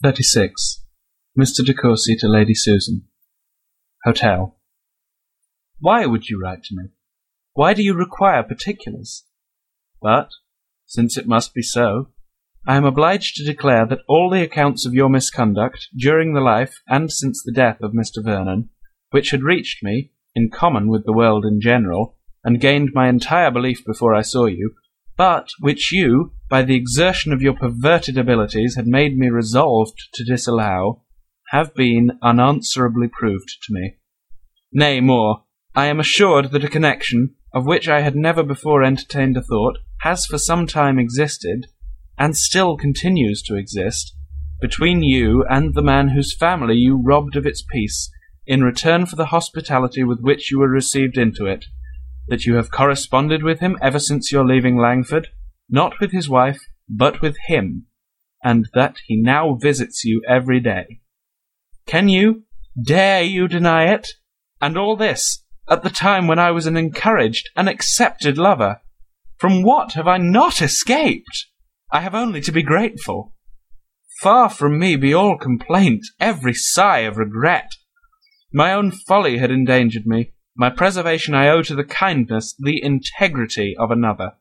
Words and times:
36. 0.00 0.84
Mr. 1.36 1.66
de 1.66 1.74
Courcy 1.74 2.14
to 2.14 2.28
Lady 2.28 2.54
Susan. 2.54 3.08
Hotel. 4.04 4.56
Why 5.80 6.06
would 6.06 6.28
you 6.28 6.40
write 6.40 6.62
to 6.64 6.76
me? 6.76 6.90
Why 7.54 7.74
do 7.74 7.82
you 7.82 7.94
require 7.94 8.44
particulars? 8.44 9.24
But, 10.00 10.30
since 10.86 11.18
it 11.18 11.26
must 11.26 11.52
be 11.52 11.62
so, 11.62 12.10
I 12.64 12.76
am 12.76 12.84
obliged 12.84 13.34
to 13.36 13.44
declare 13.44 13.86
that 13.86 14.02
all 14.06 14.30
the 14.30 14.42
accounts 14.42 14.86
of 14.86 14.94
your 14.94 15.08
misconduct, 15.08 15.88
during 15.96 16.32
the 16.32 16.40
life 16.40 16.80
and 16.86 17.10
since 17.10 17.42
the 17.42 17.50
death 17.50 17.78
of 17.82 17.90
Mr. 17.90 18.22
Vernon, 18.22 18.68
which 19.10 19.32
had 19.32 19.42
reached 19.42 19.82
me, 19.82 20.12
in 20.32 20.48
common 20.48 20.86
with 20.86 21.06
the 21.06 21.12
world 21.12 21.44
in 21.44 21.60
general, 21.60 22.16
and 22.44 22.60
gained 22.60 22.90
my 22.94 23.08
entire 23.08 23.50
belief 23.50 23.84
before 23.84 24.14
I 24.14 24.22
saw 24.22 24.46
you, 24.46 24.76
but 25.18 25.50
which 25.58 25.92
you, 25.92 26.32
by 26.48 26.62
the 26.62 26.76
exertion 26.76 27.32
of 27.32 27.42
your 27.42 27.52
perverted 27.52 28.16
abilities, 28.16 28.76
had 28.76 28.86
made 28.86 29.18
me 29.18 29.28
resolved 29.28 29.98
to 30.14 30.24
disallow, 30.24 31.02
have 31.50 31.74
been 31.74 32.12
unanswerably 32.22 33.08
proved 33.08 33.48
to 33.60 33.72
me. 33.72 33.96
Nay, 34.72 35.00
more, 35.00 35.42
I 35.74 35.86
am 35.86 35.98
assured 35.98 36.52
that 36.52 36.64
a 36.64 36.68
connection, 36.68 37.34
of 37.52 37.66
which 37.66 37.88
I 37.88 38.00
had 38.00 38.14
never 38.14 38.44
before 38.44 38.84
entertained 38.84 39.36
a 39.36 39.42
thought, 39.42 39.78
has 40.02 40.24
for 40.24 40.38
some 40.38 40.68
time 40.68 40.98
existed, 40.98 41.66
and 42.16 42.36
still 42.36 42.76
continues 42.76 43.42
to 43.42 43.56
exist, 43.56 44.14
between 44.60 45.02
you 45.02 45.44
and 45.48 45.74
the 45.74 45.82
man 45.82 46.10
whose 46.10 46.36
family 46.36 46.76
you 46.76 47.02
robbed 47.04 47.34
of 47.34 47.46
its 47.46 47.64
peace, 47.72 48.10
in 48.46 48.62
return 48.62 49.04
for 49.04 49.16
the 49.16 49.26
hospitality 49.26 50.04
with 50.04 50.20
which 50.20 50.50
you 50.50 50.60
were 50.60 50.68
received 50.68 51.18
into 51.18 51.44
it, 51.44 51.66
that 52.28 52.44
you 52.44 52.54
have 52.56 52.70
corresponded 52.70 53.42
with 53.42 53.60
him 53.60 53.76
ever 53.82 53.98
since 53.98 54.30
your 54.30 54.46
leaving 54.46 54.78
Langford, 54.78 55.28
not 55.68 56.00
with 56.00 56.12
his 56.12 56.28
wife, 56.28 56.60
but 56.88 57.20
with 57.20 57.36
him, 57.46 57.86
and 58.42 58.68
that 58.74 58.96
he 59.06 59.16
now 59.20 59.54
visits 59.60 60.04
you 60.04 60.22
every 60.28 60.60
day. 60.60 61.00
Can 61.86 62.08
you, 62.08 62.44
dare 62.80 63.22
you 63.22 63.48
deny 63.48 63.92
it? 63.92 64.08
And 64.60 64.76
all 64.76 64.96
this, 64.96 65.44
at 65.68 65.82
the 65.82 65.90
time 65.90 66.26
when 66.26 66.38
I 66.38 66.50
was 66.50 66.66
an 66.66 66.76
encouraged, 66.76 67.50
an 67.56 67.68
accepted 67.68 68.38
lover. 68.38 68.80
From 69.36 69.62
what 69.62 69.92
have 69.92 70.08
I 70.08 70.18
not 70.18 70.60
escaped? 70.60 71.46
I 71.90 72.00
have 72.00 72.14
only 72.14 72.40
to 72.42 72.52
be 72.52 72.62
grateful. 72.62 73.34
Far 74.20 74.50
from 74.50 74.78
me 74.78 74.96
be 74.96 75.14
all 75.14 75.38
complaint, 75.38 76.04
every 76.18 76.54
sigh 76.54 77.00
of 77.00 77.16
regret. 77.16 77.70
My 78.52 78.72
own 78.72 78.90
folly 78.90 79.38
had 79.38 79.50
endangered 79.50 80.06
me, 80.06 80.32
my 80.58 80.68
preservation 80.68 81.36
I 81.36 81.48
owe 81.48 81.62
to 81.62 81.76
the 81.76 81.84
kindness, 81.84 82.52
the 82.58 82.82
integrity 82.82 83.76
of 83.78 83.92
another. 83.92 84.32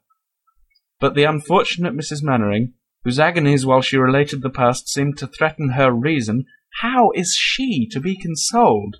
But 0.99 1.13
the 1.13 1.25
unfortunate 1.25 1.93
Mrs. 1.93 2.23
Mainwaring, 2.23 2.73
whose 3.03 3.19
agonies 3.19 3.67
while 3.67 3.83
she 3.83 3.97
related 3.97 4.41
the 4.41 4.49
past 4.49 4.89
seemed 4.89 5.19
to 5.19 5.27
threaten 5.27 5.69
her 5.69 5.91
reason, 5.91 6.45
how 6.81 7.11
is 7.11 7.35
she 7.39 7.87
to 7.91 7.99
be 7.99 8.17
consoled? 8.17 8.95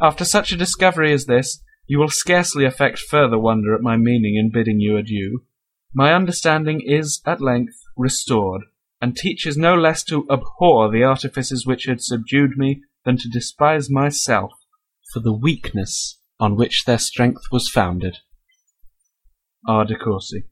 After 0.00 0.24
such 0.24 0.50
a 0.50 0.56
discovery 0.56 1.12
as 1.12 1.26
this, 1.26 1.62
you 1.86 2.00
will 2.00 2.08
scarcely 2.08 2.64
affect 2.64 2.98
further 2.98 3.38
wonder 3.38 3.72
at 3.72 3.80
my 3.80 3.96
meaning 3.96 4.34
in 4.34 4.50
bidding 4.50 4.80
you 4.80 4.96
adieu. 4.96 5.44
My 5.94 6.12
understanding 6.12 6.82
is, 6.84 7.22
at 7.24 7.40
length, 7.40 7.76
restored, 7.96 8.62
and 9.00 9.16
teaches 9.16 9.56
no 9.56 9.76
less 9.76 10.02
to 10.04 10.26
abhor 10.28 10.90
the 10.90 11.04
artifices 11.04 11.64
which 11.64 11.84
had 11.84 12.00
subdued 12.00 12.56
me 12.56 12.82
than 13.04 13.18
to 13.18 13.28
despise 13.28 13.88
myself 13.88 14.50
for 15.12 15.20
the 15.20 15.32
weakness 15.32 16.18
on 16.40 16.56
which 16.56 16.84
their 16.84 16.98
strength 16.98 17.42
was 17.52 17.68
founded. 17.68 18.18
R. 19.68 19.84
De 19.84 19.96
Courcy. 19.96 20.44